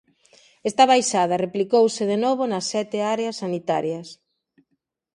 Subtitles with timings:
[0.69, 4.07] Esta baixada replicouse, de novo, nas sete áreas sanitarias.